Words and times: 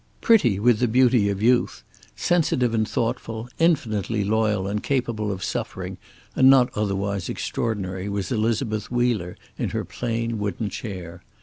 Pretty 0.19 0.59
with 0.59 0.79
the 0.79 0.87
beauty 0.87 1.29
of 1.29 1.43
youth, 1.43 1.83
sensitive 2.15 2.73
and 2.73 2.87
thoughtful, 2.87 3.47
infinitely 3.59 4.23
loyal 4.23 4.65
and 4.65 4.81
capable 4.81 5.31
of 5.31 5.43
suffering 5.43 5.99
and 6.35 6.49
not 6.49 6.71
otherwise 6.75 7.29
extraordinary 7.29 8.09
was 8.09 8.31
Elizabeth 8.31 8.89
Wheeler 8.89 9.37
in 9.59 9.69
her 9.69 9.85
plain 9.85 10.39
wooden 10.39 10.71
chair. 10.71 11.21